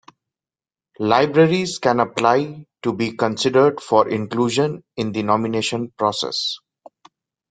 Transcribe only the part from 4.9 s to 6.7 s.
in the nomination process.